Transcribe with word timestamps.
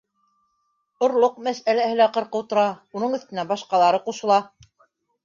Орлоҡ 1.07 1.35
мәсьәләһе 1.47 1.97
лә 1.99 2.07
ҡырҡыу 2.15 2.45
тора, 2.53 2.63
уның 3.01 3.13
өҫтөнә 3.19 3.45
башҡалары 3.53 4.01
ҡушыла. 4.09 4.39